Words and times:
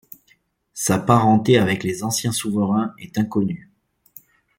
Sa 0.73 0.97
parenté 0.97 1.59
avec 1.59 1.83
les 1.83 2.01
anciens 2.01 2.31
souverains 2.31 2.91
est 2.97 3.19
inconnue. 3.19 3.69